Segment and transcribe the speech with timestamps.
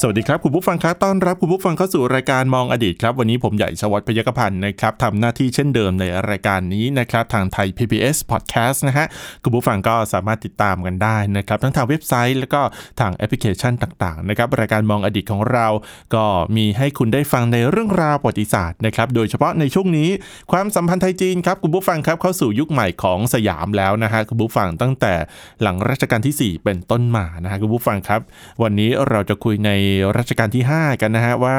[0.00, 9.06] สวัสดีครับคุณผู้ฟังครับต้อนรับคุณผู้ฟังเข้าสู่รายการมองอดีตครับ วันนี้ผมใหญ่ชวัฒพยกพันธ์นะครับทำหน้าที่เช่นเดิมในรายการนี้นะครับทางไทย PBS Podcast นะฮะ
[9.42, 12.60] คุณผู้ฟังก็สามารถติดตามกันได้นะครับทั้งทางเว็บไซต์แล้วก็
[13.00, 15.66] ทางแอปพลิเคชันต่างๆนะครับรายการมองอดีตของเรา
[16.14, 16.24] ก็
[16.56, 20.08] มีให้คุณได้ฟังในเรื่องราวประวัติศาสตร์นะครับโดยเฉพาะในช่วงนี้
[20.52, 25.14] ความสัมพันธ์ไทยจีนครับคุณผู้ฟังครับเข้าสู่ยุคใหม่ของสยามแล้วนะฮะคุณผู้ฟังตั้งแต่
[25.62, 28.20] หลังรัชกาลที่ 4 เป็นต้นมานะฮะคุณผู้ฟังครับ
[28.62, 29.70] วันนี้เราจะคุยใน
[30.18, 31.58] รัชกาลที่ 5 กันนะฮะว่า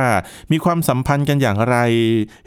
[0.52, 1.78] มีความสัมพันธ์กันอย่างไร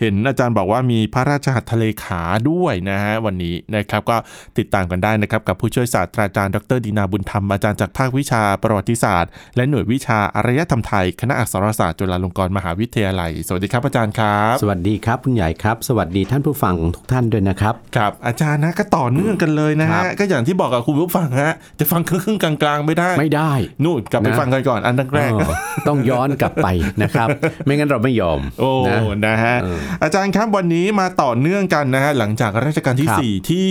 [0.00, 4.16] เห็นอาจารย์บอกว่ามีพระราชหัตถเลขาด้วยนะฮะวันนี้นะครับก็
[4.58, 23.52] ติดตามกันได้นะครับกับผู้ช่วยศาสตราจารย์ดรดีนาบุญธรรมอาจารย์จากภาควิชาประวัติศาสตร์ และหน่วยวิชาอารยธรรมไทย คณะอักษรศาสตร์จุฬาลงกรณ์มหาวิทยาลัย สวัสดีครับอาจารย์ครับ สวัสดีครับคุณใหญ่ครับ สวัสดีท่านผู้ฟังทุกท่านด้วยนะครับครับอาจารย์นะก็ต่อเนื่องกันเลยนะครัฮะบก็อย่างที่บอกกับคุณผู้ฟังฮะจะฟังครึ่งๆกลางๆไม่ได้ไม่ได้
[23.84, 25.54] นู่นกลับไปนะฟังกันก่อนอันแรกๆเออ
[25.88, 26.68] ต้องย้อนกลับไป
[27.02, 27.28] นะครับ
[27.64, 33.70] ไม่งั้นเราไม่ยอม โอ้นะนะฮะเอออาจารย์ครับวันนี้มาต่อเนื่องกันนะฮะหลังจากรัชกาลที่ครับ4ที่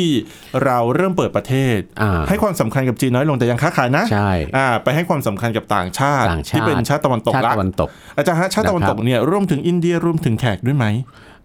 [0.66, 10.86] เราเริ่มเปิดประเทศอ่าให้ความสำคัญกับจีนน้อยลงแต่ยังค้าขายนะใช่อ่าไปให้ความสำคัญกับต่างชาติต่างชาติ ที่เป็นชาติตะวันตกชาติละตะวันตก อาจารย์ฮะชาติตะวันตกนะครับเนี่ยร่วมถึงอินเดียรวมถึงแขกด้วยไหม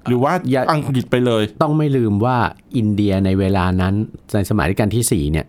[0.08, 2.36] หรือว่าอย่าอังกฤษไปเลย ต้องไม่ลืมว่า
[2.76, 3.94] อินเดียในเวลานั้น
[4.34, 5.46] ในสมัยรัชกาลที่4เนี่ย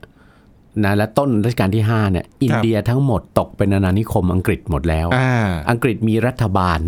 [0.84, 5.32] นะและต้นรัชกาลที่ 5 เนี่ย อินเดียทั้งหมดตกเป็นอาณานิคมอังกฤษหมดแล้วอ่า
[5.70, 6.80] อังกฤษมีรัฐบาล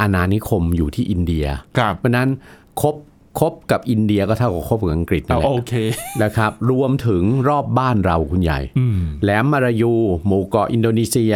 [0.00, 1.46] อาณานิคมอยู่ที่อินเดีย
[1.78, 2.28] ครับเพราะฉะนั้น
[2.80, 2.96] คบ
[3.40, 5.74] คบกับอินเดียก็เท่ากับคบกับอังกฤษนั่เอานแหละโอเค
[6.22, 9.92] นะครับ รวมถึงรอบบ้านเราคุณใหญ่อืมแหลมมลายู
[10.26, 11.34] หมู่เกาะอินโดนีเซีย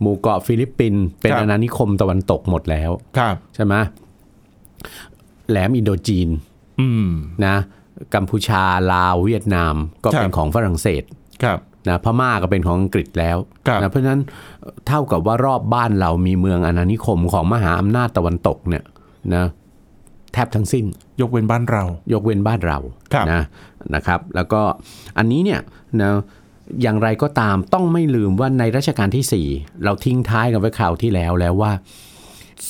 [0.00, 3.74] หมู่เกาะฟิลิปปินส์เป็นครับอาณานิคมตะวันตกหมดแล้วครับใช่ไหม
[5.50, 6.28] แหลมอินโดจีน
[6.80, 7.08] อืม
[7.46, 7.56] นะ
[8.14, 11.02] กัมพูชาลาวเวียดนามก็เป็นครับของฝรั่งเศส
[11.42, 13.36] ครับนะพม่าก็เป็นของอังกฤษแล้ว
[13.68, 14.20] ครับนะเพราะฉะนั้น
[14.86, 18.84] เท่ากับว่ารอบบ้านเรามีเมืองอาณานิคมของมหาอำนาจตะวันตกเนี่ย
[19.34, 19.44] นะ
[20.32, 20.84] แทบทั้งสิ้น
[21.20, 22.78] ยกเว้นบ้านเรา ยกเว้นบ้านเรา
[23.12, 23.42] ครับนะ
[23.94, 24.62] นะครับ แล้วก็
[25.18, 25.60] อันนี้เนี่ย
[26.02, 26.10] นะ
[26.82, 31.72] อย่างไรก็ตามต้องไม่ลืมว่าในรัชกาลที่ 4 เราทิ้งท้ายกันไว้คราวที่แล้วแล้วว่า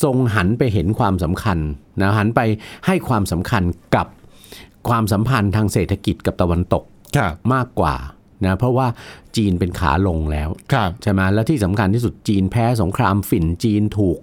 [0.03, 1.59] ทรงหันไปเห็นความสำคัญ
[2.03, 2.41] นะหันไป
[2.87, 3.63] ให้ความสำคัญ
[3.97, 4.07] กับ
[4.91, 6.85] ความสัมพันธ์ทางเศรษฐกิจกับตะวันตก
[7.17, 7.97] ครับมากกว่า
[8.47, 8.87] นะเพราะว่า
[9.37, 14.19] จีนเป็นขาลงแล้วครับใช่ไหมและที่สำคัญที่สุดจีนแพ้สงครามฝิ่นจีนถูก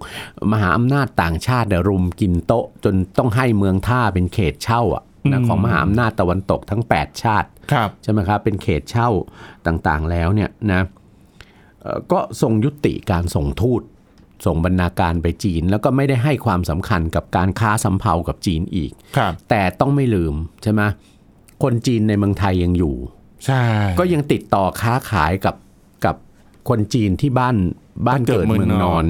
[0.52, 9.10] มหาอำนาจต่างชาติเนี่ยรุมกินโต๊ะ จนต้องให้เมืองท่าเป็นเขตเช่าอะนะของมหาอำนาจตะวันตกทั้ง 8 ชาติครับใช่ไหมครับเป็นเขตเช่า
[9.66, 10.82] ต่างๆแล้วเนี่ยนะ
[11.80, 13.82] เอ่อก็ทรงยุติการส่งทูต
[14.44, 20.82] ส่งบรรณาการไปจีน แล้วก็ไม่ได้ให้ความสำคัญกับการค้าสำเภากับจีนอีกครับแต่ต้องไม่ลืมใช่ไหม
[21.62, 22.96] คนจีนในเมืองไทยยังอยู่
[23.46, 23.62] ใช่
[23.98, 25.56] ก็ยังติดต่อค้าขายกับ
[26.04, 26.16] กับ
[26.68, 27.56] คนจีนที่บ้าน
[28.06, 29.06] บ้านเกิดเมืองนอน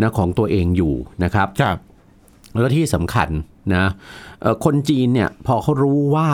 [0.00, 1.78] นะของตัวเองอยู่นะครับครับ
[2.60, 3.28] แล้วที่สำคัญ
[3.74, 3.84] นะ
[4.40, 6.28] เอ่อคนจีนเนี่ยพอเขารู้ว่า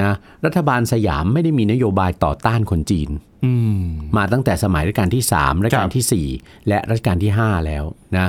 [0.00, 0.12] นะ
[0.44, 3.10] รัฐบาลสยามไม่ได้มีนโยบายต่อต้านคนจีน
[3.44, 3.82] อืม
[4.16, 7.84] มาตั้งแต่สมัยรัชกาลที่3รัชกาลทีสี่ 4 และรัชกาลที่ 5 แล้ว
[8.16, 8.28] นะ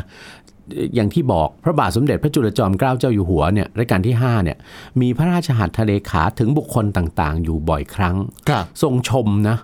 [0.96, 4.58] อย่างที่บอกพระบาทสมเด็จพระจุลจอมเกล้าเจ้าอยู่หัวเนี่ยรัชกาลที่5เนี่ย
[5.02, 8.16] มีพระราชหัตถเลขาถึงบุคคลต่างๆ อยู่บ่อยครั้ง
[8.50, 9.58] ครับทรงชมนะ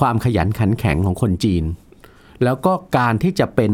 [0.00, 1.64] ความขยันขันแข็งของคนจีน
[2.44, 3.72] แล้วก็การที่จะเป็น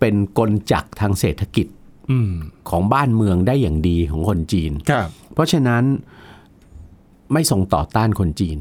[0.00, 1.66] เป็นกลจักรทางเศรษฐกิจ
[2.10, 2.32] อืม
[2.70, 5.84] ของบ้านเมืองได้อย่างดีของคนจีนครับเพราะฉะนั้น
[7.32, 8.58] ไม่ทรงต่อต้านคนจีน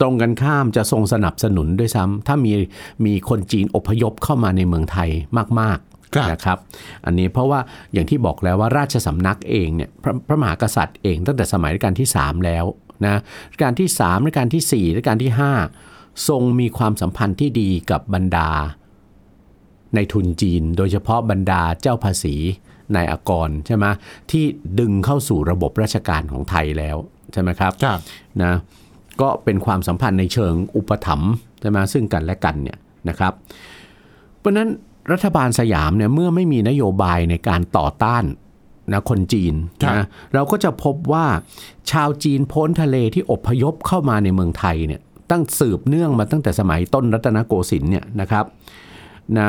[0.00, 2.52] ตรงกันข้ามจะทรงสนับสนุนด้วยซ้ำถ้ามี
[3.04, 5.10] มีคนจีนอพยพเข้ามาในเมืองไทย
[5.60, 5.78] มาก
[6.14, 6.58] ครับๆนะครับ
[7.04, 7.60] อันนี้เพราะว่า
[7.92, 12.64] อย่างที่บอกแล้วว่าราชสำนักเองเนี่ยพระพระมหากษัตริย์เองตั้งแต่สมัยรัชกาลที่ 3 แล้ว
[13.06, 13.16] นะ
[13.50, 15.32] รัชกาลที่3รัชกาลที่4รัชกาลที่
[15.78, 18.50] 5 ทรงมีความสัมพันธ์ที่ดีกับบรรดา
[19.94, 22.36] ในทุนจีน โดยเฉพาะบรรดาเจ้าภาษี
[22.94, 23.86] นายอากรใช่ไหม
[24.30, 24.44] ที่
[24.80, 26.96] ดึงเข้าสู่ระบบราชการของไทยแล้ว
[27.32, 27.98] ใช่ไหมครับครับ
[28.42, 28.54] นะ
[29.20, 32.78] ก็เป็นความสัมพันธ์ในเชิงอุปถัมภ์ใช่ไหมซึ่งกันและกันเนี่ย
[33.08, 33.32] นะครับ
[34.38, 34.68] เพราะฉะนั้น
[35.12, 38.24] รัฐบาลสยามเนี่ยเมื่อไม่มีนโยบายในการต่อต้าน
[38.92, 41.26] นะคนจีนครับนะเราก็จะพบว่า
[41.90, 48.44] ชาวจีนพ้นทะเลที่อพยพเข้ามาในเมืองไทยเนี่ยตั้งสืบเนื่องมาตั้งแต่สมัยต้นรัตนโกสินทร์เนี่ยนะครับ
[49.38, 49.48] นะ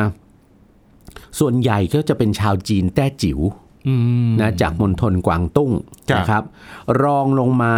[1.39, 3.62] ส่วนใหญ่ก็จะเป็นชาวจีนแต้จิ๋วอืม
[4.41, 5.71] นะจากมณฑลกวางตุ้ง
[6.09, 6.43] ครับนะครับ
[7.03, 7.75] รองลงมา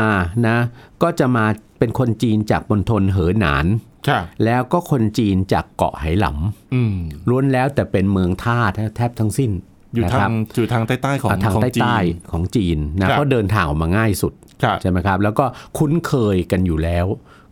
[0.48, 0.58] นะ
[1.04, 1.46] ก็จะมา
[1.80, 3.66] เป็นคนจีนจากมณฑลเหอหนาน
[4.08, 6.28] ครับแล้วก็คนจีนจากเกาะไหหล
[6.74, 8.58] อืมำล้วนแล้วแต่เป็นเมืองท่า
[8.96, 9.52] แทบทั้งสิ้น
[9.94, 11.98] อยู่นะทาครังบอยู่ทางใต้ๆของอะทางของใต้จีนใต้
[12.32, 15.46] ของจีนนะครับเพราะเดินทางออกมาง่ายสุดครับใช่ไหมครับ แล้วก็
[15.78, 17.06] คุ้นเคยกันอยู่แล้ว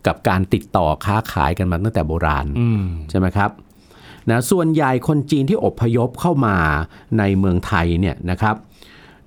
[0.06, 3.50] กับการติดต่อค้าขายกันมาตั้งแต่โบราณอืมใช่ไหมครับ
[4.30, 6.56] นะส่วนใหญ่คนจีนที่อพยพเข้ามา
[7.18, 8.56] ในเมืองไทยเนี่ยนะครับ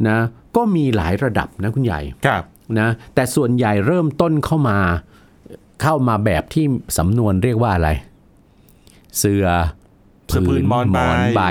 [0.07, 0.17] นะ
[0.55, 2.43] ก็มีหลายระดับนะคุณใหญ่ครับ
[2.79, 4.79] นะแต่ส่วนใหญ่เริ่มต้นเข้ามา
[5.81, 6.65] เข้ามาแบบที่
[6.97, 7.89] สำนวนเรียกว่าอะไร
[9.19, 9.47] เสือ
[10.29, 10.99] เสือผืนหมอนใบ
[11.35, 11.43] ใบ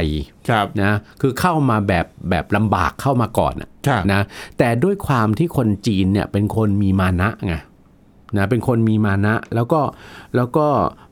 [0.48, 4.20] ครับนะคือเข้ามาแบบแบบลำบากเข้ามาก่อนอะครับนะ
[4.58, 7.54] แต่ด้วยความที่คนจีนเนี่ยเป็นคนมีมานะไง
[8.38, 9.81] นะเป็นคนมีมานะ แล้วก็
[10.37, 10.67] แล้วก็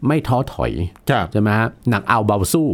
[0.06, 0.72] ไม่ท้อถอย
[1.10, 2.68] ครับใช่ไหมฮะหนักเอาเบาสู้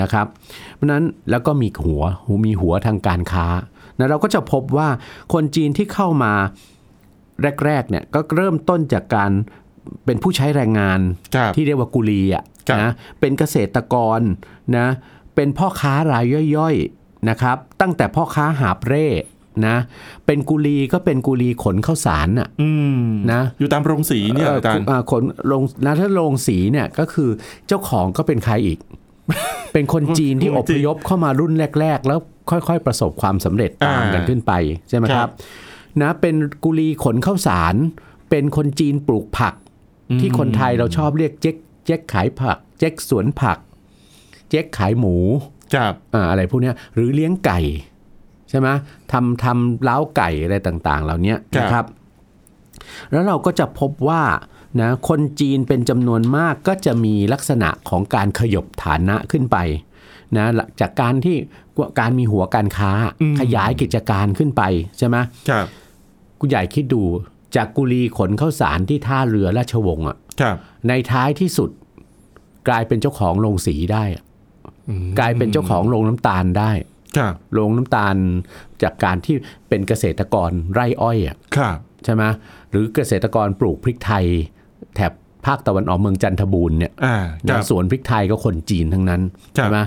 [0.00, 0.26] นะครับ
[0.74, 2.02] เพราะฉะนั้นแล้วก็มีหัว
[2.46, 3.46] มีหัวทางการค้า
[3.98, 4.88] นะเราก็จะพบว่า
[5.32, 6.32] คนจีนที่เข้ามา
[7.64, 9.30] แรกๆเนี่ยก็เริ่มต้นจากการ
[10.06, 11.00] เป็นผู้ใช้แรงงาน
[11.34, 12.90] ครับที่เรียกว่ากุลีอะครับนะ
[13.20, 14.20] เป็นเกษตรกร
[14.76, 14.86] นะ
[15.34, 16.24] เป็นพ่อค้าราย
[16.56, 19.06] ย่อยๆนะครับ ตั้งแต่พ่อค้าหาบเร่
[19.66, 19.76] นะ
[20.26, 23.02] เป็นกุลีก็เป็นกุลีขนข้าวสารน่ะอืม
[23.32, 25.22] นะ อยู่ตามโรงสีเนี่ยเอ่ออาจารย์อ่าขน
[25.52, 27.30] ลงนะถ้าลงสีเนี่ยก็คือ
[27.68, 28.78] เจ้าของก็เป็นใครอีก
[29.72, 32.18] เป็นคนจีนที่คอนจีพนยพเข้ามารุ่นแรก ๆ แล้ว
[32.50, 34.52] ค่อยๆประสบความสำเร็จตามอ่ากันขึ้นไป
[34.88, 35.32] ใช่ไหมคครัรับบ
[36.02, 37.74] นะ เป็นกุลีขนข้าวสาร
[38.30, 39.54] เป็นคนจีนปลูกผัก
[40.20, 41.56] ที่คนไทยเราชอบเรียกเจ๊ก
[41.86, 43.58] เจ๊กขายผัก เจ๊กสวนผัก
[44.48, 45.16] เจ๊กขายหมู
[45.74, 47.60] ครับอ่าอะไรพวกเนี้ยหรือเลี้ยงไก่
[48.52, 48.68] ใช่ไหม
[49.12, 51.84] ทำทำเล้าไก่อะไรต่าง ๆ เหล่านี้นะครับ
[53.10, 54.22] แล้วเราก็จะพบว่า
[54.80, 59.56] นะคนจีนเป็นจำนวนมากก็จะมีลักษณะของการขยบฐานะขึ้นไป
[60.36, 60.46] นะ
[60.80, 61.36] จากการที่
[62.00, 64.62] การมีหัวการค้าอืมขยายกิจการขึ้นไป
[64.98, 65.16] ใช่ไหม
[65.50, 65.66] ครับ
[66.40, 67.02] คุณใหญ่คิดดู
[67.56, 70.56] จากกุลีขนข้าวสารที่ท่าเรือราชวงศ์อะครับ
[70.88, 71.70] ในท้ายที่สุด
[72.68, 74.24] กลายเป็นเจ้าของโรงสีได้อะ
[74.88, 76.91] อืมกลายเป็นเจ้าของโรงน้ำตาลได้ครับ
[77.52, 78.16] โรงน้ำตาล
[78.82, 79.34] จากการที่
[79.68, 82.22] เป็นเกษตรกรไร่อ้อยอะครับใช่ไหม
[82.70, 84.24] หรือเกษตรกรปลูกพริกไทย
[84.94, 85.12] แถบ
[85.46, 87.16] ภาคตะวันออกเมืองจันทบูรณ์เนี่ยอ่า
[87.48, 89.22] ครันะบสวนพริกไทยก็คนจีนทั้งนั้น
[89.56, 89.78] ครับใช่ไหม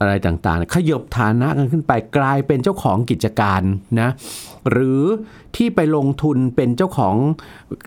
[0.00, 3.62] อะไรต่างๆ ขยบฐานะกันขึ้นไปกลายเป็นเจ้าของกิจการ
[4.00, 4.08] นะ
[4.70, 5.02] หรือ
[5.56, 7.16] ที่ไปลงทุนเป็นเจ้าของ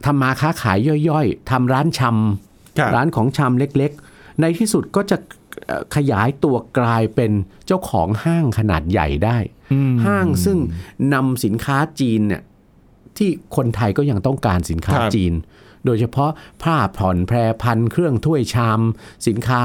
[0.05, 0.77] ทำมาค้าขาย
[1.09, 5.44] ย่อยๆทำร้านชำครับร้านของชำเล็กๆ ในที่สุดก็จะเอ่อ
[5.95, 7.31] ขยายตัวกลายเป็น
[7.65, 9.37] เจ้าของห้างขนาดใหญ่ได้
[9.73, 10.57] อืมห้างซึ่ง
[11.13, 12.41] นำสินค้าจีนเนี่ย
[13.17, 15.33] ที่คนไทยก็ยังต้องการสินค้าครับจีน
[15.85, 16.31] โดยเฉพาะ
[16.63, 18.81] ผ้าผ่อนแพรพันเครื่องถ้วยชาม
[19.27, 19.63] สินค้า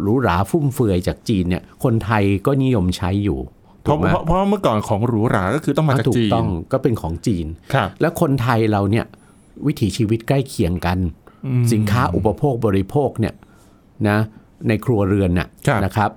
[0.00, 3.38] หรูหราฟุ่มเฟือยจากจีนเนี่ยคนไทยก็นิยมใช้อยู่
[3.82, 9.06] เพราะถูกไหมเพราะเพราะเมื่อก่อนของหรูหราก็คือต้องมาจากถูกจีนต้องก็เป็นของจีนครับแล้วคนไทยเราเนี่ย
[9.66, 10.98] วิถีชีวิตใกล้เคียงกัน
[11.46, 13.34] อืมสินค้าอุปโภคบริโภคเนี่ย
[14.08, 14.18] นะ
[14.68, 16.10] ในครัวเรือนน่ะครับนะครับ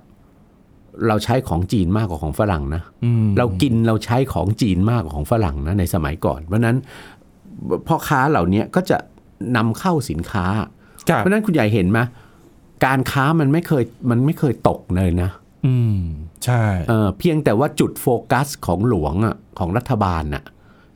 [1.07, 6.77] เราใช้ของจีนมากกว่าของฝรั่งนะอืมเรากินเราใช้ของจีนมากกว่าของฝรั่งนะในสมัยก่อน เพราะฉะนั้น
[7.87, 8.97] พ่อค้าเหล่านี้ก็จะ
[9.57, 10.45] นำเข้าสินค้า
[11.09, 11.99] ครับเพราะฉะนั้นคุณใหญ่เห็นไหม
[12.85, 15.29] การค้ามันไม่เคยมันไม่เคยตกเลยนะ
[15.65, 15.99] อืม
[16.45, 20.43] ใช่เออเพียงแต่ว่าจุดโฟกัสของหลวงอะของรัฐบาลน่ะ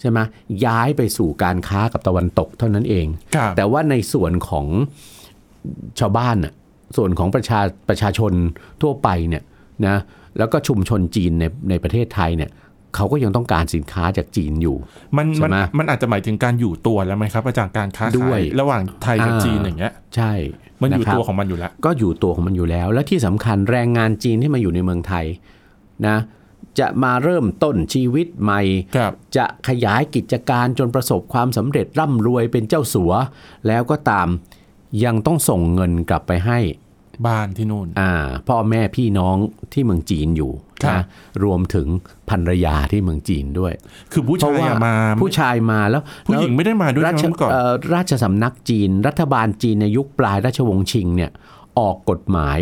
[0.02, 0.20] ใช่ไหม
[0.66, 4.66] ย้ายไปสู่การค้ากับตะวันตกเท่านั้นเองครับแต่ว่าในส่วนของ
[6.00, 6.54] ชาวบ้านน่ะ
[6.98, 8.32] ส่วนของประชาประชาชน
[8.82, 9.44] ทั่วไปเนี่ย
[9.88, 9.98] นะ
[10.38, 12.52] แล้วก็ชุมชนจีนในในประเทศไทยเนี่ย
[12.96, 14.78] เขาก็ยังต้องการสินค้าจากจีนอยู่
[15.18, 20.32] มันใช่มันไหมมันอาจจะหมายถึงการอยู่ตัวแล้วไหมครับอาจารย์การค้าด้ขาวยยระหว่างไทยกับอ่าจีนอย่างเงี้ยใช่
[20.82, 25.26] มันอยู่ะครับตัวของมันอยู่แล้ว ก็อยู่ตัวของมันอยู่แล้ว และที่สำคัญแรงงานจีนที่มาอยู่ในเมืองไทย
[26.08, 26.18] นะ
[26.80, 28.62] จะมาเริ่มต้นชีวิตใหม่
[28.96, 33.14] ครับจะขยายกิจการจนประสบความสำเร็จร่ำรวยเป็นเจ้าสัว
[33.68, 34.28] แล้วก็ตาม
[35.06, 36.60] ยังต้องส่งเงินกลับไปให้
[37.28, 38.12] บ้านที่นู่น อ่า
[38.48, 39.36] พ่อแม่พี่น้อง
[39.74, 40.52] ที่เมืองจีนอยู่
[40.84, 41.04] ครับนะ
[41.44, 41.88] รวมถึง
[42.30, 43.74] ภรรยาที่เมืองจีนด้วย
[44.12, 51.32] คือผู้เพราะชายว่าอะมาผู้ชายมาแล้วผู้หญิงไม่ได้มาด้วยรานะชเมื่อก่อนเอ่อราชสำนักจีน รัฐบาลจีนในยุคปลายราชวงศ์ชิงเนี่ย
[51.80, 52.60] ออกกฎหมาย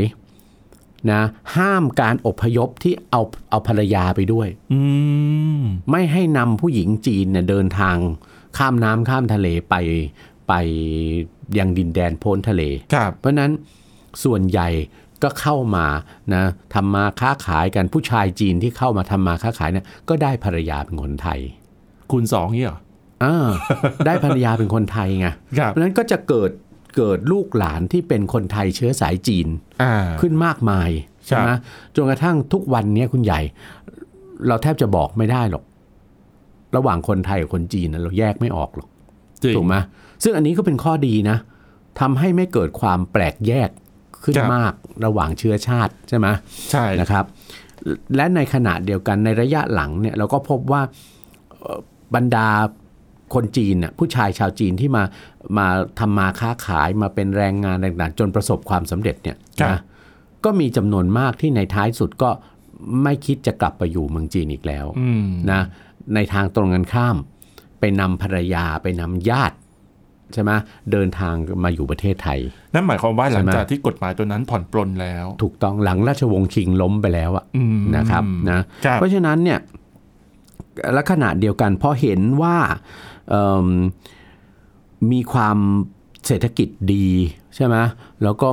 [1.12, 1.22] นะ
[1.55, 4.79] ห้ามการอพยพที่เอาเอาภรรยาไปด้วยอื
[5.60, 7.98] มไม่ให้นำผู้หญิงจีนเนี่ยเดินทาง
[8.57, 9.75] ข้ามน้ำข้ามทะเลไป
[10.48, 10.54] ไป
[11.58, 12.63] ยังดินแดนโพ้นทะเล
[12.94, 13.51] ครับเพราะฉะนั้น
[14.24, 14.68] ส่วนใหญ่
[15.24, 15.86] ก็เข้ามา
[16.34, 21.39] นะทำมาค้าขายกันผู้ชายจีนที่เข้ามาทำมาค้าขายเนี่ยก็ได้ภรรยาเป็นคนไทย
[22.12, 22.80] คูณสองนี่เหรอ
[23.24, 23.48] อ่า
[24.06, 25.27] ได้ภรรยาเป็นคนไทยไง
[25.58, 26.51] ครับเพราะฉะนั้นก็จะเกิด
[26.98, 29.48] เกิดลูกหลานที่เป็นคนไทยเชื้อสายจีน
[29.84, 30.89] อ่าขึ้นมากมาย
[31.25, 31.60] ใช่ไหมครับ
[31.96, 33.39] จนกระทั่งทุกวันเนี้ยคุณใหญ่
[34.48, 35.63] เราแทบจะบอกไม่ได้หรอก
[36.75, 38.97] ระหว่างคนไทยกับคนจีนนะเราแยกไม่ออกหรอกจริง
[39.58, 39.75] ถูกไหม
[40.24, 41.38] ซึ่งอันนี้ก็เป็นข้อดีนะ
[42.00, 43.70] ทำให้ไม่เกิดความแปลกแยก
[44.24, 44.74] ขึ้นครับมาก
[45.06, 46.27] ระหว่างเชื้อชาติใช่ไหม
[46.72, 47.25] ใช่นะครับ
[48.15, 50.82] และในขณะเดียวกันในระยะหลังเนี่ยเราก็พบว่า
[51.60, 51.79] เอ่อ
[52.15, 52.50] บรรดา
[53.34, 55.03] คนจีนน่ะผู้ชายชาวจีนที่มา
[55.58, 55.67] มา
[56.00, 59.79] ทำมาค้าขายมาเป็นแรงงานต่างๆจนประสบความสำเร็จเนี่ยครับนะ
[60.46, 62.29] ก็มีจำนวนมากที่ในท้ายสุดก็
[63.03, 65.62] ไม่คิดจะกลับไปอยู่เมืองจีนอีกแล้วอืมนะ
[66.15, 67.17] ในทางตรงกันข้าม
[67.79, 69.57] ไปนำภรรยาไปนำญาติ
[70.34, 70.51] ใช่ไหม
[70.91, 72.39] เดินทางมาอยู่ประเทศไทย
[72.74, 79.60] นั่นหมายความว่าหลังใช่ไหมจากที่กฎหมายตัวนั้นผ่อนปลนแล้ว ถูกต้องหลังราชวงศ์ชิงล้มไปแล้วอะอืมนะครับนะครับเพราะฉะนั้นเนี่ย
[80.93, 82.57] และขณะเดียวกันพอเห็นว่า
[83.29, 83.67] เอิ่ม
[85.12, 85.57] มีความ
[86.27, 87.07] เศรษฐกิจดี
[87.55, 87.75] ใช่ไหม
[88.24, 88.48] แล้วก็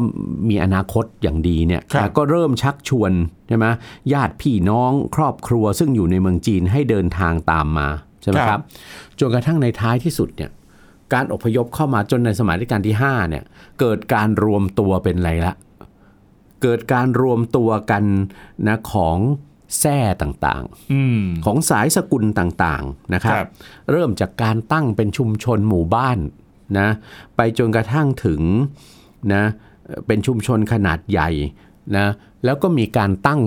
[0.48, 3.12] มีอนาคตอย่างดีเนี่ยครับก็เริ่มชักชวน
[3.48, 3.66] ใช่ไหม
[4.12, 7.88] ญาติพี่น้องครอบครัวซึ่งอยู่ในเมืองจีนให้เดินทางตามมา
[8.24, 8.60] ใช่ไหมครับ
[9.20, 10.50] จนกระทั่งในท้ายที่สุดเนี่ย
[11.12, 13.44] การอพยพเข้ามาจนในสมัยรัชกาลที่5เนี่ย
[13.80, 15.54] เกิดการรวมตัวเป็นอะไรละ
[16.62, 18.04] เกิดการรวมตัวกัน
[18.66, 19.18] นะของ
[19.80, 23.48] แท่ต่างอืมๆของสายสกุลต่างๆนะครับครับ
[23.90, 26.18] เริ่มจากการตั้งเป็นชุมชนหมู่บ้าน
[26.78, 26.88] นะ
[27.36, 28.42] ไปจนกระทั่งถึง
[29.34, 29.44] นะ
[29.84, 31.30] เอ่อเป็นชุมชนขนาดใหญ่
[31.96, 32.06] นะ
[32.44, 33.40] แล้วก็มีการตั้ง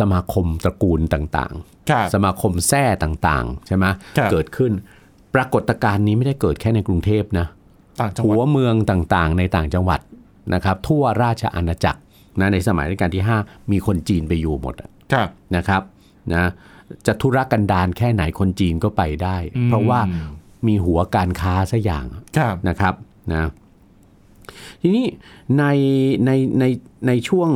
[0.00, 1.69] สมาคมตระกูลต่างครับๆ
[2.14, 3.84] สมาคมแท่ต่างๆ ใช่ไหม
[4.16, 4.72] ครับเกิดขึ้น
[5.34, 7.46] ปรากฏการณ์นี้ไม่ได้เกิดแค่ในกรุงเทพนะ
[8.00, 10.00] ต่างจังหหัวัวดเมืองต่างๆ ในต่างจังหวัด
[10.54, 12.00] นะครับ ทั่วราชอาณาจักร
[12.40, 15.82] นะในสมัยรัชกาลที่ 5 มีคนจีนไปอยู่หมดอะครับนะครับ
[16.34, 16.44] นะ
[17.06, 20.00] จะธุรกันดารแค่ไหนคนจีนก็ไปได้อืมเพราะว่า
[20.66, 22.04] มีหัวการค้าสักอย่าง
[22.38, 22.94] ครับนะครับ
[23.32, 23.50] นะ
[24.82, 25.06] ทีนี้
[25.58, 25.64] ใน
[26.26, 26.64] ในใน
[27.06, 27.50] ในช่วง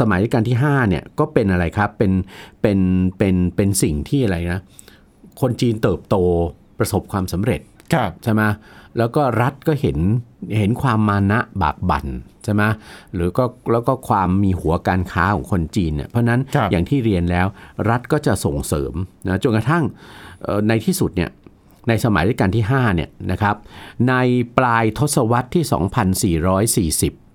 [0.00, 2.12] สมัยรัชกาลที่5เนี่ยก็เป็นอะไรครับเป็น
[2.62, 2.78] เป็น
[3.18, 4.60] เป็นเป็นสิ่งที่อะไรนะ
[5.40, 6.16] คนจีนเติบโต
[6.78, 7.60] ประสบความสำเร็จ
[7.94, 8.42] ครับใช่ไหม
[8.98, 9.98] แล้วก็รัฐก็เห็น
[10.58, 12.06] เห็นความมานะบากบั่น
[12.44, 12.62] ใช่ไหม
[13.14, 17.46] หรือก็แล้วก็ความมีหัวการค้าของคนจีนเนี่ยเพราะฉะนั้นครับอย่างที่เรียนแล้ว
[17.90, 18.92] รัฐก็จะส่งเสริม
[19.28, 19.84] นะจนกระทั่ง
[20.42, 21.30] เอ่อในที่สุดเนี่ย
[21.88, 23.56] ในสมัยรัชกาลที่5เนี่ยนะครับ
[24.08, 24.14] ใน
[24.58, 25.64] ปลายทศวรรษที่
[27.10, 27.31] 2440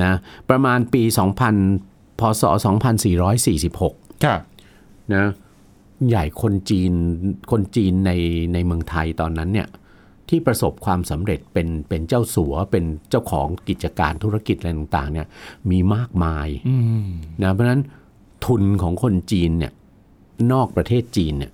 [0.00, 0.12] นะ
[0.50, 1.02] ประมาณปี
[1.60, 2.42] 2000 พศ
[3.14, 4.40] 2446ครับ
[5.14, 5.24] นะ
[6.08, 6.92] ใหญ่คนจีน
[7.50, 8.12] คนจีนใน
[8.52, 9.68] ในเมืองไทยตอนนั้นเนี่ย
[10.28, 15.26] ที่ประสบความสำเร็จเป็นเป็นเจ้าสัวเป็นเจ้าของกิจการธุรกิจอะไรต่างๆเนี่ย
[15.70, 17.06] มีมากมายอืม
[17.42, 17.82] นะเพราะฉะนั้น
[18.46, 19.72] ทุนของคนจีนเนี่ย
[20.52, 21.52] นอกประเทศจีนเนี่ย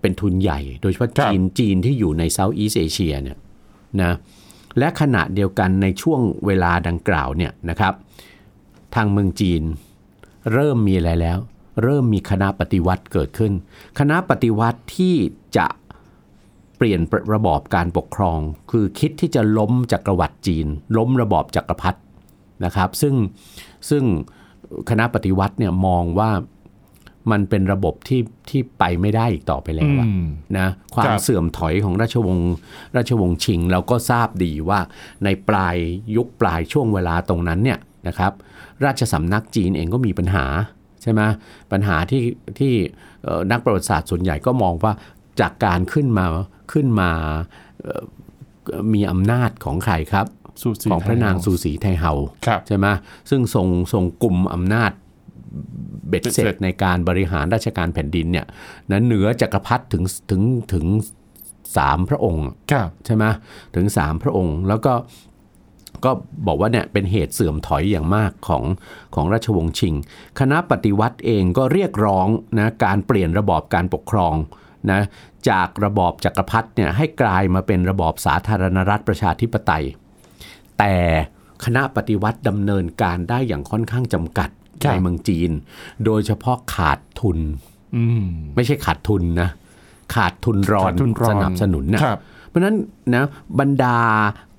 [0.00, 3.38] เป็นทุนใหญ่ โดยเฉพาะครับจีนจีนที่อยู่ในเซาท์อีสเอเชียเนี่ย
[4.02, 4.12] นะ
[4.78, 7.94] และขณะเดียวกันในช่วงเวลาดังกล่าวเนี่ยนะครับ
[8.94, 9.62] ทางเมืองจีน
[10.52, 11.38] เริ่มมีอะไรแล้ว
[11.82, 13.52] เริ่มมีคณะปฏิวัติเกิดขึ้น
[13.98, 15.16] คณะปฏิวัติที่
[15.56, 15.66] จะ
[16.76, 17.00] เปลี่ยน
[17.34, 18.38] ระบอบการปกครอง
[18.70, 20.66] คือคิดที่จะล้มจักรวรรดิจีน
[20.98, 22.00] ล้มระบอบจักรพรรดิ
[22.64, 23.14] นะครับ ซึ่ง
[23.90, 24.04] ซึ่ง
[24.90, 26.30] คณะปฏิวัติเนี่ยมองว่า
[27.30, 30.26] มันเป็นระบบที่ที่ไปไม่ได้อีกต่อไปแล้วอะอืม
[30.58, 32.54] นะควาคมรับเสื่อมถอยของราชวงศ์
[32.96, 34.80] ราชวงศ์ชิงเราก็ทราบดีว่า
[35.24, 35.76] ในปลาย
[36.16, 37.78] ยุคปลายช่วงเวลาตรงนั้นเนี่ย
[38.08, 38.32] นะครับ
[38.84, 40.44] ราชสำนักจีนเองก็มีปัญหา
[41.02, 41.22] ใช่ไหม
[41.72, 42.22] ปัญหาที่
[42.58, 42.72] ที่
[43.24, 44.92] เอ่อนักประวัติศาสตร์ส่วนใหญ่ก็มองว่า
[45.40, 46.26] จากการขึ้นมา
[46.72, 47.10] ขึ้นมา
[47.82, 48.02] เอ่อ
[48.94, 50.26] มีอำนาจของใครครับ
[50.62, 52.12] สูสีของพระนางไทยสูสีไทเฮา
[52.46, 52.86] ครับใช่ไหม
[53.30, 54.90] ซึ่งทรงทรงกลุ่มอำนาจ
[56.08, 58.46] เบ็ดเสร็เบ็ดเสร็จจในการบริหารราชการแผ่นดินเนี่ย
[58.90, 60.42] นะเหนือจักรพรรดิถึงถึง
[60.72, 60.86] ถึง
[61.76, 63.24] สามพระองค์ครับใช่ไหม
[63.74, 64.94] ถึงสามพระองค์แล้วก็
[66.04, 66.10] ก็
[66.46, 68.64] บอกว่าเนี่ยเป็นเหตุเสื่อมถอยอย่างมากของ
[69.14, 69.94] ของราชวงศ์ชิง
[70.40, 74.34] คณะปฏิวัติเองก็เรียกร้องนะการเปลี่ยนระบอบการปกครอง
[74.90, 75.00] นะ
[75.48, 79.84] จากระบอบจักรพรรดิเนี่ยให้กลายมาเป็นระบอบสาธารณรัฐประชาธิปไตย
[80.78, 80.94] แต่
[81.64, 85.50] คณะปฏิวัติดำเนินการได้อย่างค่อนข้างจำกัดครับ ในเมืองจีน
[86.04, 87.38] โดยเฉพาะขาดทุน
[87.96, 88.24] อืม
[88.56, 89.48] ไม่ใช่ขาดทุนนะ
[90.14, 92.76] ขาดทุนรอนขาดทุนรอนสนับสนุนนะครับเพราะฉะนั้น
[93.14, 93.24] นะ
[93.60, 93.98] บรรดา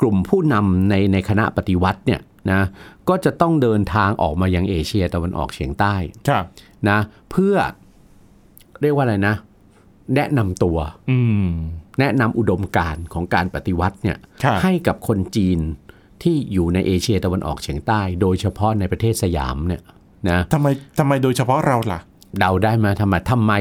[0.02, 2.62] กลุ่มผู้นำในในคณะปฏิวัติเนี่ยนะ
[3.10, 5.96] ก็จะต้องเดินทางออกมายังเอเชียตะวันออกเฉียงใต้
[6.30, 6.46] ครับ
[6.90, 6.98] นะ
[7.32, 7.56] เพื่อ
[8.82, 9.36] เรียกว่าอะไรนะ
[10.16, 10.78] แนะนำตัว
[11.12, 11.50] อืม
[12.00, 15.60] แนะนำอุดมการณ์ของการปฏิวัติเนี่ยครับให้กับคนจีน
[16.24, 19.82] ที่อยู่ในเอเชียตะวันออกเฉียงใต้ โดยเฉพาะในประเทศสยามเนี่ย
[20.30, 20.68] นะทำไม
[21.00, 22.00] ทำไมโดยเฉพาะเราล่ะ
[22.40, 23.52] เดาได้ไหมทำไมทำไม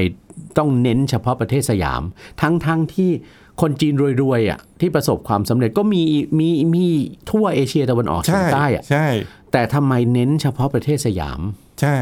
[0.57, 2.01] ต้องเน้นเฉพาะประเทศสยาม
[2.41, 3.09] ทั้งทั้งที่
[3.61, 6.01] คนจีนรวยๆอะที่ประสบความสำเร็จก็มี
[6.39, 6.85] มีมี
[7.29, 9.05] ทั่วเอเชียตะวันออกเฉียใช่งใต้อะใช่
[9.51, 11.39] แต่ทำไมเน้นเฉพาะประเทศสยาม
[11.81, 11.95] ใช่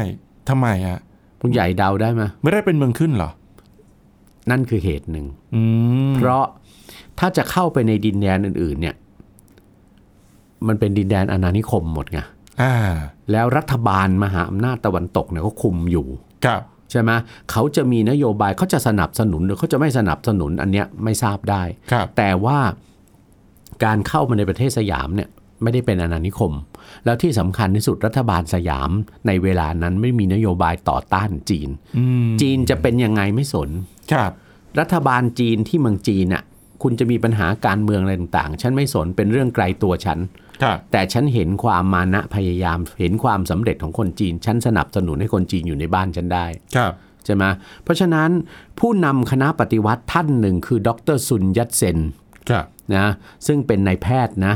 [0.48, 0.98] ทำไมอะ
[1.38, 3.30] เพคุณใหญ่เดาได้ไหมไม่ได้เป็นเมืองขึ้นเหรอ
[4.50, 5.62] นั่นคือเหตุหนึ่งอื
[6.10, 6.44] มเพราะ
[7.18, 8.94] ถ้าจะเข้าไปในดินแดนอื่น ๆ เนี่ย
[10.68, 12.26] มันเป็นดินแดนอาณานิคมหมดไงอ่า
[13.32, 16.06] แล้วรัฐบาลมหาอำนาจตะวันตกเนี่ยเขาคุมอยู่
[16.44, 17.10] ครับใช่ไหม
[17.50, 22.58] เขาจะมีนโยบายเขาจะสนับสนุนหรือเขาจะไม่สนับสนุนอันเนี้ยไม่ทราบได้ครับแต่ว่า
[23.84, 25.28] การเข้ามาในประเทศสยามเนี่ย
[25.62, 26.52] ไม่ได้เป็นอาณานิคม
[27.04, 28.90] แล้วที่สำคัญที่สุดรัฐบาลสยาม
[29.26, 31.68] ในเวลานั้นไม่มีนโยบายต่อต้านจีน
[31.98, 33.70] อืมจีนจะเป็นยังไงไม่สน
[34.12, 34.32] ครับ
[34.80, 36.42] รัฐบาลจีนที่เมืองจีนน่ะ
[36.82, 40.43] คุณจะมีปัญหาการเมืองอะไรต่างๆ ฉันไม่สนเป็นเรื่องไกลตัวฉันครับ
[40.92, 46.46] แต่ฉันเห็นความมานะพยายามเห็นความสำเร็จของคนจีน ฉันสนับสนุนให้คนจีนอยู่ในบ้านฉันได้
[46.76, 46.92] ครับ
[47.24, 47.44] ใช่ไหม
[47.82, 48.30] เพราะฉะนั้น
[48.80, 51.98] ผู้นำคณะปฏิวัติท่านหนึ่งคือดรซุนยัตเซน
[52.50, 52.64] ครับ
[52.96, 53.06] นะ
[53.46, 54.54] ซึ่งเป็นนายแพทย์นะ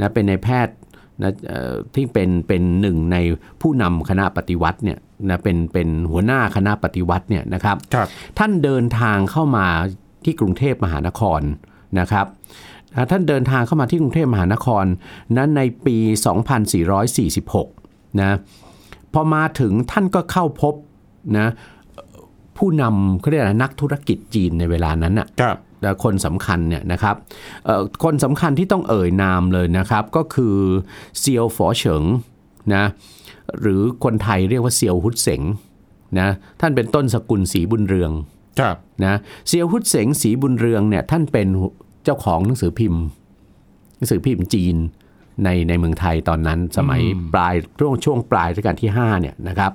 [0.00, 0.74] นะเป็นนายแพทย์
[1.22, 3.16] นะเอ่อที่เป็นเป็นหนึ่งใน
[3.60, 9.66] ผู้นำคณะปฏิวัติเนี่ยนะเป็นเป็นหัวหน้าคณะปฏิวัติเนี่ยนะครับครับท่านเดินทางเข้ามา
[10.24, 11.40] ที่กรุงเทพมหานคร
[11.98, 12.26] นะครับ
[12.94, 14.84] อ่าท่านเดินทางเข้ามาที่กรุงเทพมหานคร
[15.36, 15.96] นั้นในปี
[17.24, 18.32] 2446 นะ
[19.12, 20.74] พอมาถึงท่านก็เข้าพบ
[21.38, 21.46] นะ
[21.94, 22.22] เอ่อ
[22.56, 27.16] ผู้นำเขาเรียกอะไรนักธุรกิจจีนในเวลานั้นน่ะครับและคนสำคัญเนี่ยนะครับ
[27.64, 30.56] เอ่อคนสำคัญที่ต้องเอ่ยนามเลยนะครับ ก็คือ
[31.18, 32.04] เซียวฝอเฉิง
[32.74, 32.84] นะ
[33.60, 35.42] หรือคนไทยเรียกว่าเซียวฮุดเสง
[36.20, 36.28] นะ
[36.60, 38.12] ท่านเป็นต้นสกุลศรีบุญเรือง
[38.60, 41.48] ครับนะเซียวฮุดเสงศรีบุญเรืองเนี่ยท่านเป็น
[42.04, 43.02] เจ้าของหนังสือพิมพ์
[43.96, 44.76] หนังสือพิมพ์จีน
[45.44, 47.02] ในในเมืองไทยตอนนั้นสมัย
[47.34, 49.72] ปลายช่วงช่วงปลายรัชกาลที่5เนี่ยนะครับ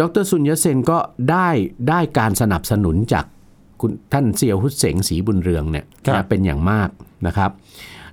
[0.00, 0.98] ดรซุนยตเซนก็
[1.30, 1.48] ได้
[1.88, 3.24] ได้การสนับสนุนจาก
[3.80, 6.88] คุณท่านเซียวฮุดเสงศรีบุญเรืองเนี่ยครับนะเป็นอย่างมาก
[7.26, 7.50] นะครับ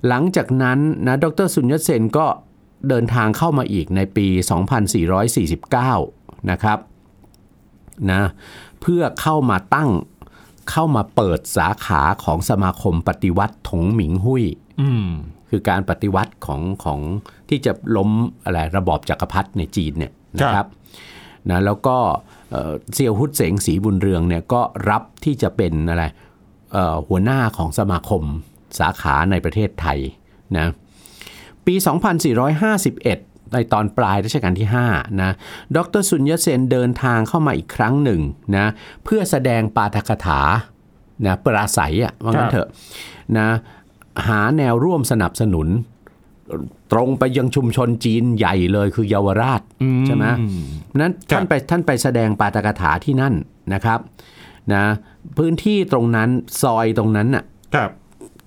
[0.07, 2.27] หลังจากนั้นนะดรซุนยตเซนก็
[2.89, 4.27] เดินทางเข้ามาอีกในปี
[5.19, 6.79] 2449 นะครับ
[8.11, 8.21] นะ
[8.81, 9.89] เพื่อเข้ามาตั้ง
[10.71, 14.43] เข้ามาเปิดสาขาของสมาคมปฏิวัติถงหมิงหุย
[14.81, 15.07] อืม
[15.49, 16.99] คือการปฏิวัติของของ
[17.49, 18.09] ที่จะล้ม
[18.43, 20.69] อะไรระบอบจักรพรรดิในจีนเนี่ยนะคครัรับบ
[21.49, 21.97] นะแล้วก็
[22.51, 26.03] เอ่อเซียวฮุดเสงศรีบุญเรืองเนี่ยก็รับที่จะเป็นอะไร
[26.73, 28.23] เอ่อหัวหน้าของสมาคม
[28.79, 29.99] สาขาในประเทศไทย
[30.57, 30.67] นะ
[31.65, 31.75] ปี
[32.55, 35.31] 2451 ในตอนปลายรัชกาลที่ 5 นะ
[35.75, 38.21] ดรสุญญเซนเดินทางเข้ามาอีกครั้งหนึ่ง
[38.57, 38.67] นะ
[39.03, 40.41] เพื่อแสดงปาฐกถา
[41.25, 42.67] นะ ปราศัยอะว่างั้นเถอะ
[43.37, 43.47] นะ
[44.27, 45.67] หาแนวร่วมสนับสนุน
[46.91, 49.61] ตรงไปยังชุมชนจีนใหญ่เลยคือเยาวราช
[50.07, 50.25] ใช่ไหม
[50.99, 53.33] นั้นครับท่านไปท่านไปแสดงปาฐกถาที่นั่น
[53.73, 53.99] นะครับ
[54.73, 54.83] นะ
[55.37, 56.29] พื้นที่ตรงนั้น
[56.61, 57.43] ซอยตรงนั้นน่ะ
[57.75, 57.89] ครับ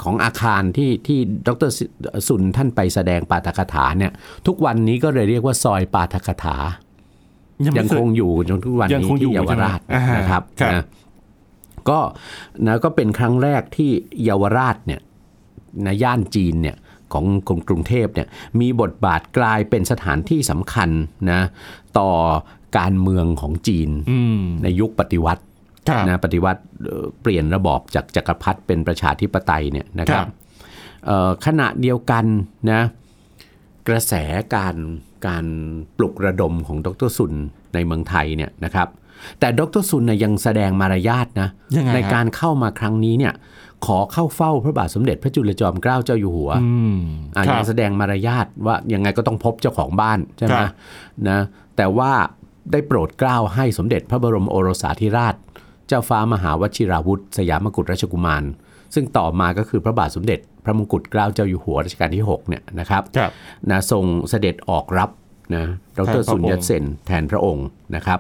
[0.03, 1.71] ของอาคารที่ที่ดร
[2.29, 4.13] สุนท่านไปแสดงปาฐกถาเนี่ย
[4.47, 6.57] ทุกวันนี้ก็เลยเรียกว่าซอยปาฐกถา
[7.67, 10.85] ยังยัไม่งเคคยงอยู่จนทุกวันยังนี้คงอยู่ที่เยาวราชใช่ไหมอ่านนะครับครับนะ
[11.89, 11.99] ก็
[12.67, 13.91] นะก็เป็นครั้งแรกที่
[14.25, 15.01] เยาวราชเนี่ย
[15.87, 16.77] นะย่านจีนเนี่ย
[17.13, 18.29] ของกรุงกรุงเทพเนี่ย
[18.61, 20.91] มีบทบาทกลายเป็นสถานที่สำคัญ
[21.31, 21.41] นะ
[21.99, 22.11] ต่อ
[22.79, 25.50] การเมืองของจีนอืมในยุคปฏิวัติครับ
[26.09, 30.31] นะปฏิวัติเอ่อเปลี่ยนระบอบจากจักรพรรดิเป็นประชาธิปไตยเนี่ยนะครัครับบ
[31.07, 32.25] เอ่อขณะเดียวกัน
[32.71, 32.81] นะ
[33.89, 34.15] กระแส
[34.55, 34.77] การ
[35.27, 35.47] การ
[35.97, 37.33] ปลุกระดมของดรซุน
[37.75, 38.89] ในเมืองไทยเนี่ยนะครับ
[39.41, 43.35] แต่ดรซุนนะยังแสดงมารยาทนะยังไงในฮะการเข้ามาครั้งนี้เนี่ย
[43.87, 47.01] ขอเข้าเฝ้าพระบาทสมเด็จพระจุลจอมเกล้าเจ้าอยู่หัวอืม
[47.37, 50.73] อะครัยับงแสดงมารยาทว่ายังไงก็ต้องพบเจ้าของบ้านใช่ไหมครับ
[51.29, 51.39] นะ
[51.77, 52.13] แต่ว่า
[52.73, 55.35] ได้โปรดเกล้าให้สมเด็จพระบรมโอรสาธิราช
[55.91, 58.45] เจ้าฟ้ามหาวชิราวุธ สยามกุฎราชกุมาร
[58.95, 63.31] ซึ่งต่อมาก็คือพระบาทสมเด็จ พระมงกุฎเกล้าเจ้าอยู่หัวรัชกาลที่6เนี่ยนะครับครับ
[63.71, 65.11] นะทรงเสด็จออกรับ
[65.55, 65.65] นะ
[65.97, 68.19] ดแทนพรระสุญญองค์เซนแทนพระองค์นะครับ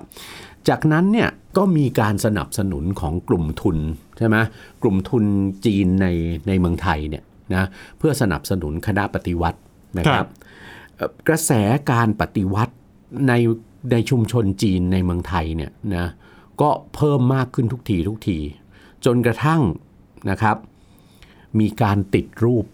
[0.69, 3.77] จากนั้นเนี่ยก็มีการสนับสนุนของกลุ่มทุน
[4.19, 4.37] ใช่ไหม
[4.83, 5.25] กลุ่มทุน
[5.67, 6.07] จีนใน
[6.49, 7.65] ในเมืองไทยเนี่ยนะ
[7.99, 9.59] เพื่อสนับสนุนคณะปฏิวัติ
[9.99, 10.29] นะคครัรับบ
[10.97, 11.53] เอ่อกระแส
[11.93, 12.75] การปฏิวัติ
[13.29, 13.33] ใน
[13.93, 16.07] ในชุมชนจีนในเมืองไทยเนี่ยนะ
[16.61, 18.39] ก็เพิ่มมากขึ้นทุกทีทุกที
[19.05, 19.63] จนกระทั่ง
[20.31, 20.57] นะครับ
[21.61, 22.67] มีการติดรูป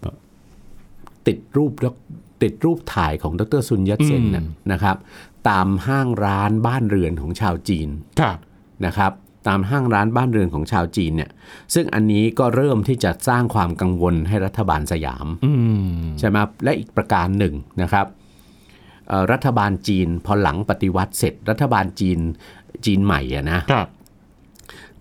[1.27, 1.93] ติดรูปแล้ว
[2.43, 4.97] ติดรูปถ่ายของดรซุนยัตเซนน่ะนะครับ
[5.49, 8.37] ตามห้างร้านบ้านเรือนของชาวจีนครับ
[8.85, 9.11] นะครับ
[9.47, 11.31] ตามห้างร้านบ้านเรือนของชาวจีนเนี่ย
[11.73, 15.51] ซึ่งอันนี้ก็เริ่มที่จะสร้างความกังวลให้รัฐบาลสยามอื
[15.97, 18.07] มใช่ไหมและอีกประการหนึ่งนะครับ
[19.07, 22.19] เอ่อรัฐบาลจีนพอหลังปฏิวัติเสร็จ รัฐบาลจีน
[22.85, 23.87] จีนใหม่อะนะครับ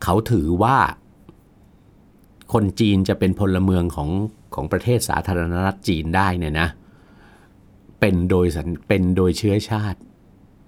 [0.03, 0.77] เขาถือว่า
[2.53, 4.11] คนจีนจะเป็นพลเมืองของ
[4.55, 6.69] ของประเทศสาธารณรัฐจีนได้เนี่ยนะ
[8.01, 9.99] เป็นโดยสัญเป็นโดยเชื้อชาติ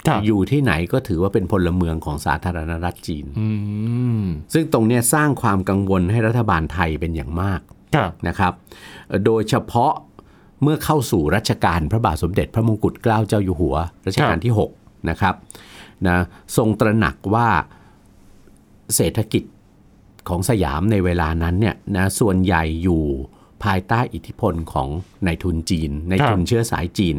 [0.07, 3.49] ครับอยู่ที่ไหนก็ถือว่าเป็นพลเมืองของสาธารณรัฐจีนอื
[4.23, 7.61] มซึ่งตรงเนี้ยสร้างความกังวลให้รัฐบาลไทยเป็นอย่างมาก
[7.95, 8.53] ครับนะครับ
[9.09, 9.93] เอ่อโดยเฉพาะ
[10.63, 15.35] เมื่อเข้าสู่รัชกาลพระบาทสมเด็จพระมงกุฎเกล้าเจ้าอยู่หัวรัชกาลที่ 6 นะครับ
[16.07, 16.17] นะ
[16.57, 17.49] ทรงตระหนักว่า
[18.97, 19.43] เศรษฐกิจ
[20.29, 23.03] ของสยามในเวลานั้นเนี่ยนะส่วนใหญ่อยู่
[23.65, 24.89] ภายใต้อิทธิพลของ
[25.27, 27.17] นายทุนจีนในายทุนเชื้อสายจีน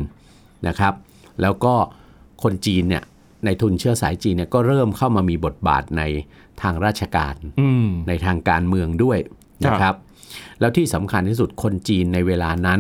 [0.68, 0.94] นะครับ
[1.42, 1.74] แล้วก็
[2.44, 3.04] คนจีนเนี่ย
[3.44, 6.04] ในายทุนเชื้อสายจีนเนี่ยก็เริ่มเข้ามามีบทบาทใน
[6.62, 9.18] ทางราชการอืมในทางการเมืองด้วย
[9.66, 9.96] นะครับ
[10.60, 12.80] แล้วที่สำคัญที่สุดคนจีนในเวลานั้น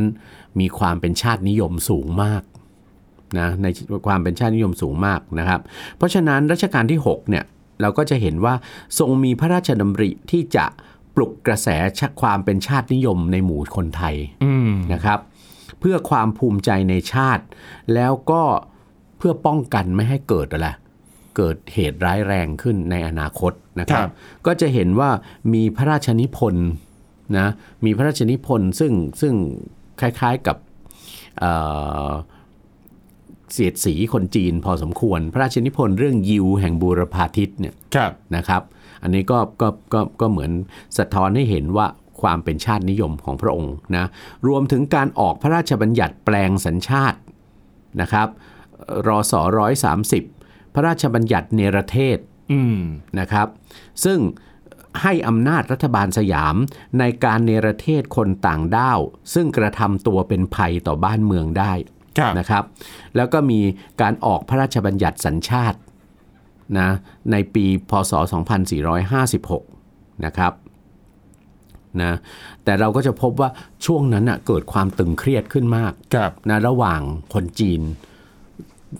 [0.59, 2.41] มีความเป็นชาตินิยมสูงมาก
[3.39, 3.68] นะใน
[4.08, 5.60] ความเป็นชาตินิยมสูงมากนะครับ
[5.98, 7.44] เพราะฉะนั้นรัชกาลที่6เนี่ย
[7.82, 8.54] เราก็จะเห็นว่า
[9.00, 10.65] ทรงมีพระราชดำริที่จะ
[11.15, 11.68] ปลุกกระแส
[12.00, 15.20] ชาความเป็นชาตินิยมในหมู่คนไทยอืมนะครับ
[15.80, 17.44] เพื่อความภูมิใจในชาติ
[17.94, 18.42] แล้วก็
[19.18, 20.70] เพื่อป้องกันไม่ให้เกิดอะไร
[21.38, 24.08] เกิดเหตุร้ายแรงขึ้นในอนาคตนะครับ
[24.46, 25.10] ก็จะเห็นว่า
[25.54, 26.70] มีพระราชนิพนธ์
[27.38, 27.48] นะ
[27.86, 29.34] มีพระราชนิพนธ์ซึ่งซึ่ง
[30.02, 30.58] คล้ายๆกับ
[33.49, 38.62] เอ่อเสียดสีคนจีนพอสมควร พระราชนิพนธ์เรื่องยิวแห่งบูรพาทิตเนี่ยครับนะครับ
[39.03, 40.51] อันนี้ก็ก็ก็ก็เหมือน
[40.97, 41.88] สะท้อนให้เห็นว่า
[42.21, 44.05] ความเป็นชาตินิยมของพระองค์นะ
[44.47, 47.19] รวมถึงการออกพระราชบัญญัติแปลงสัญชาติ
[48.01, 48.27] นะครับ
[49.07, 50.23] รอสอร้อยสามสิบ
[50.73, 52.17] พระราชบัญญัติเนรเทศ
[52.51, 52.79] อืม
[53.19, 53.47] นะครับ
[54.05, 54.19] ซึ่ง
[55.01, 56.55] ให้อำนาจรัฐบาลสยาม
[56.99, 58.99] ในการเนรเทศคนต่างด้าว
[59.33, 61.98] ซึ่งกระทำตัวเป็นภัยต่อบ้านเมืองได้ครับ
[62.39, 62.63] นะครับ
[63.15, 63.60] แล้วก็มี
[64.01, 65.79] การออกพระราชบัญญัติสัญชาติ
[66.79, 66.89] นะ
[67.32, 68.12] ในปีพศ
[69.39, 70.53] 2456 นะครับ
[72.01, 72.13] นะ
[72.63, 73.49] แต่เราก็จะพบว่า
[73.86, 77.01] ช่วงนั้นน่ะเกิดความตึงเครียดขึ้นมากครับนะระหว่าง
[77.34, 77.82] คนจีน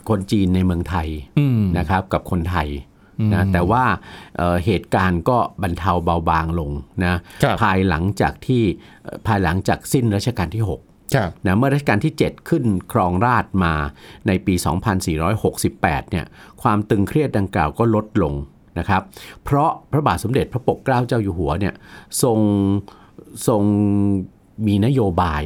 [0.10, 1.08] คนจีนในเมืองไทย
[1.40, 2.70] อืมนะครับกับคนไทย
[3.34, 3.84] นะแต่ว่า
[4.38, 6.72] เอ่อเหตุการณ์ก็บรรเทาเบาบางลง
[7.06, 8.64] นะครับภายหลังจากที่
[9.04, 10.89] เอ่อภายหลังจากสิ้นรัชกาลที่6ครับ
[11.46, 13.74] นะเมื่อรัชกาลที่ 7 ขึ้นครองราชย์มา
[14.28, 14.54] ในปี
[15.34, 16.26] 2468 เนี่ย
[16.62, 18.34] ความตึงเครียดดังกล่าวก็ลดลง
[18.80, 19.02] นะครับ
[19.44, 21.74] เพราะพระบาทสมเด็จพระปกเกล้าเจ้าอยู่หัวเนี่ย
[22.24, 22.40] ทรง
[23.48, 23.64] ทรง
[24.68, 25.44] มีนโยบาย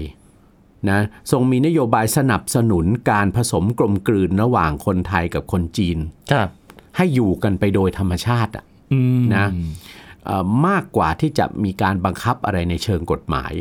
[0.89, 0.99] นะ
[1.31, 5.97] ทรงมีนโยบายสนับสนุนการผสมกลมกลืนระหว่างคนไทยกับคนจีน
[6.31, 6.49] ครับ
[6.97, 9.45] ให้อยู่กันไปโดยธรรมชาติอะอืมนะ
[10.25, 13.53] เอ่อมากกว่าที่จะมีการบังคับอะไรในเชิงกฎหมาย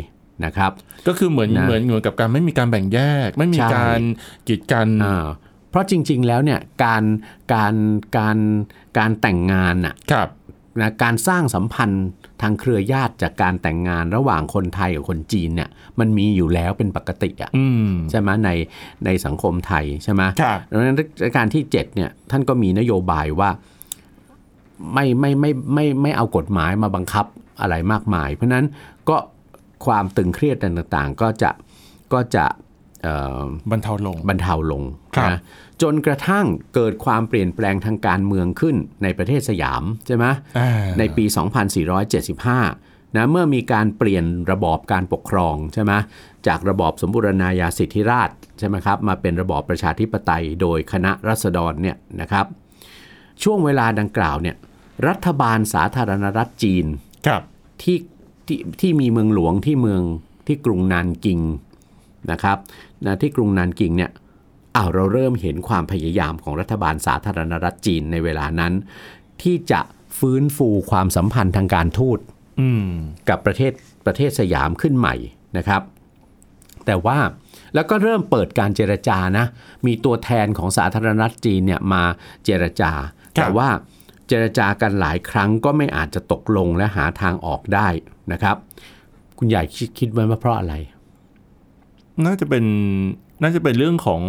[0.44, 0.72] นะครับ
[1.06, 4.00] ก็คือเหมือนนะเหมือนเหมือนกับการไม่มีการแบ่งแยก ไม่มีใช่การ
[4.48, 5.26] กีดกันอ่า
[5.70, 7.04] เพราะจริง ๆ แล้วเนี่ยการ
[7.54, 7.74] การ
[8.18, 8.38] การ
[8.98, 10.28] การแต่งงานน่ะครับ
[10.80, 12.06] นะการสร้างสัมพันธ์
[12.42, 15.68] ทางเครือญาติจากการแต่งงานระหว่างคนไทยกับคนจีนเนี่ย
[15.98, 18.50] มันมีอยู่แล้วเป็นปกติอะอืมใช่ไหมใน
[19.04, 23.50] ในสังคมไทยใช่ไหมครับดังนั้นรัชกาลที่7เนี่ยท่านก็มีนโยบายว่า
[24.92, 27.26] ไม่ไม่ไม่ไม่ไม่เอากฎหมายมาบังคับ
[27.60, 28.66] อะไรมากมาย เพราะฉะนั้น
[29.08, 29.16] ก็
[29.86, 31.50] ความตึงเครียดต่างๆ ก็จะ
[32.12, 32.46] ก็จะ
[33.02, 33.40] เอ่อ
[33.70, 34.82] บรรเทาลงบรรเทาลง
[35.14, 35.38] ครับนะ
[35.82, 40.26] จนกระทั่งเกิดความเปลี่ยนแปลงทางการเมืองขึ้นในประเทศสยามใช่ไหม
[40.58, 41.24] อ่าในปี
[42.00, 45.92] 2475นะเมื่อมีการเปลี่ยนระบอบการปกครองใช่ไหม
[46.46, 52.46] จากระบอบสมบูรณาญาสิทธิราชใช่ไหมครับมาเป็นระบอบประชาธิปไตยโดยคณะรัษฎรเนี่ยนะครับ
[53.42, 54.56] ช่วงเวลาดังกล่าวเนี่ย
[55.08, 56.86] รัฐบาลสาธารณรัฐจีน
[57.26, 57.42] ครับ
[57.82, 57.96] ที่
[58.52, 60.02] ที่ที่มีเมืองหลวงที่เมือง
[60.46, 61.40] ที่กรุงนานกิง
[62.30, 62.58] นะครับ
[63.06, 64.10] นะที่กรุงนานกิงเนี่ย
[64.76, 68.72] อ้าวเราเริ่มเห็นความพยายามของรัฐบาลสาธารณรัฐจีนในเวลานั้น
[69.42, 69.80] ที่จะ
[70.18, 72.18] ฟื้นฟูความสัมพันธ์ทางการทูต
[72.60, 72.88] อืม
[73.28, 73.72] กับประเทศ
[74.06, 75.14] ประเทศสยามขึ้นใหม่
[75.56, 75.82] นะครับ
[76.86, 77.18] แต่ว่า
[77.74, 79.46] แล้วก็เริ่มเปิดการเจรจานะ
[79.86, 82.02] มีตัวแทนของสาธารณรัฐจีนเนี่ยมา
[82.44, 82.92] เจรจา
[83.34, 83.68] แต่ว่า
[84.28, 87.88] เจรจากันหลายครั้งก็ไม่อาจจะตกลงและหาทางออกได้
[88.32, 88.56] นะครับ
[89.38, 90.74] คุณใหญ่คิดคิดไว้ว่าเพราะอะไร
[92.24, 92.64] น่าจะเป็น
[93.42, 94.22] น่าจะเป็นเรื่องของ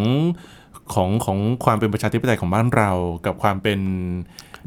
[0.94, 2.92] ของของความเป็นประชาธิปไตยของบ้านเรา
[3.26, 3.80] กับความเป็น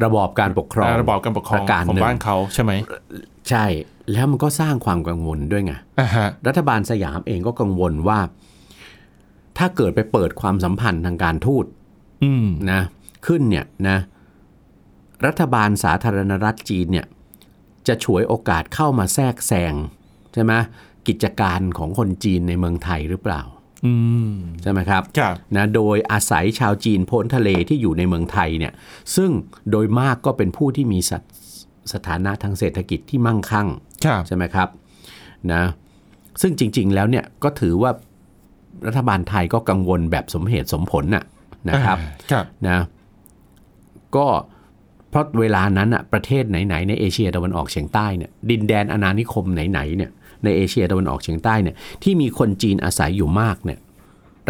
[0.04, 2.72] ระบอบการปกครองระบอบการปกครองประการของหนึ่งบ้านเขาใช่ไหม
[3.48, 3.64] ใช่
[4.12, 8.18] แล้วมันก็สร้างความกังวลด้วยไงอ่าฮะรัฐบาลสยามเองก็กังวลว่า
[9.58, 11.64] ถ้าเกิดไปเปิดความสัมพันธ์ทางการทูต
[12.24, 12.80] อืมนะ
[13.26, 13.98] ขึ้นเนี่ยนะ
[15.26, 17.06] รัฐบาลสาธารณรัฐจีนเนี่ย
[17.88, 19.74] จะฉวยโอกาสเข้ามาแทรกแซง
[20.34, 20.52] ใช่ไหม
[21.08, 23.42] กิจการของคนจีนในเมืองไทยหรือเปล่า
[23.86, 23.92] อื
[24.30, 28.72] มใช่ไหมครับครับนะโดยอาศัยชาวจีนพ้นทะเลที่อยู่ในเมืองไทยเนี่ย
[29.16, 29.30] ซึ่ง
[29.70, 31.22] โดยมากก็เป็นผู้ที่มีสถ
[31.92, 33.68] สถานะทางเศรษฐกิจที่มั่งคั่ง
[34.04, 34.68] ครับใช่ไหมครับ
[35.52, 35.62] นะ
[36.40, 37.90] ซึ่งจริง ๆ แล้วเนี่ยก็ถือว่า
[38.86, 41.24] รัฐบาลไทยก็กังวลแบบสมเหตุสมผลน่ะ
[41.70, 41.98] นะครับ
[42.30, 42.78] ครับนะ
[44.16, 44.55] ก็เพ
[45.16, 50.10] ราะเวลานั้นอะประเทศไหนๆในเอเชียตะวันออกเฉียงใต้เนี่ยดินแดนอาณานิคมไหนๆเนี่ย
[50.44, 53.78] ในเอเชียตะวันออกเฉียงใต้เนี่ยที่มีคนจีนอาศัยอยู่มากเนี่ย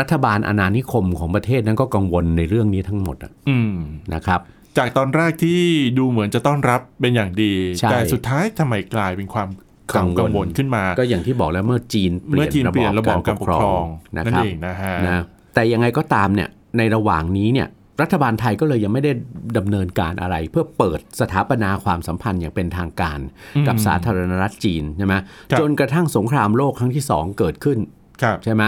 [0.01, 3.75] รัฐบาลอาณานิคมของประเทศนั้นก็กังวลในเรื่องนี้ทั้งหมดอะอืม
[4.15, 4.41] นะครับ
[4.79, 5.61] จากตอนแรกที่
[5.99, 9.49] ดูเหมือนจะต้อนรับเป็นอย่างดีใช่แต่สุดท้ายทำไมกลายเป็นความ
[9.97, 13.85] กังกังวลวลขึ้นมา ก็อย่างที่บอกแล้วเมื่อจีนเปเมื่ลี่อยจีนนระเปลี่ยนระบบอบการปกครอง
[14.17, 15.23] นะนั่คนรับเองนะฮะนะ
[15.55, 16.49] แต่ยังไงก็ตามเนี่ย
[16.79, 17.69] ในระหว่างนี้เนี่ย
[18.03, 19.13] รัฐบาลไทยก็เลยยังไม่ได้
[19.59, 23.19] ดำเนินการอะไร เพื่อเปิดสถาปนาความสัมพันธ์อย่างเป็นทางการ
[23.67, 25.15] กับสาธารณรัฐจีนใช่ไหม
[25.61, 27.79] จนกระทั่งสงครามโลกครั้งที่สองเกิดขึ้น
[28.23, 28.63] ครับใช่ไหม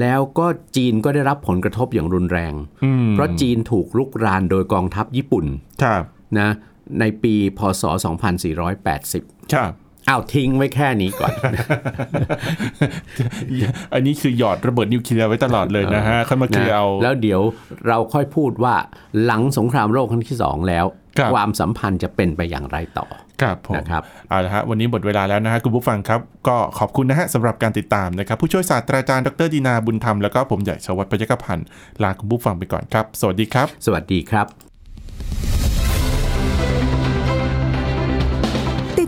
[0.00, 5.46] แล้วก็จีนก็ได้รับผลกระทบอย่างรุนแรงอืมเพราะจีนถูกลุกรานโดยกองทัพญี่ปุ่น
[5.82, 6.02] ครับ
[6.38, 6.48] นะ
[7.00, 7.82] ในปีพศ
[8.88, 9.72] 2480 ครับ
[10.08, 11.32] อ้าวทิ้งไว้แค่นี้ก่อน
[13.94, 17.40] อันนี้คือหยอดระเบิดนิวเคลียร์ไว้ตลอดเลยนะฮะค่อยมาเคลียร์เอาแล้วเดี๋ยว
[17.86, 18.74] เราค่อยพูดว่า
[19.24, 20.84] หลังสงครามโลกครั้งที่สองแล้ว
[21.18, 23.06] ครับความสัมพันธ์จะเป็นไปอย่างไรต่อ
[23.42, 31.66] ครับผมนะครับเอาละฮะวันนี้หมดเวลาแล้วนะฮะคุณผู้ฟังครับ ก็ขอบคุณนะฮะสำหรับการติดตามนะครับ ผู้ช่วยศาสตราจารย์ดรดีนาบุญธรรมแล้วก็ผมใหญ่ชวัฒน์พยัคฆพันธ์
[32.02, 35.55] ลาคุณผู้ฟังไปก่อนครับ สวัสดีครับ สวัสดีครับ